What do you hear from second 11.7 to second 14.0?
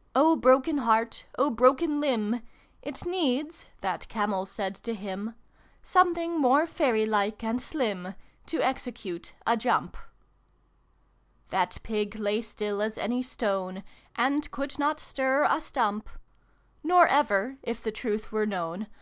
Pig lay still as any stone,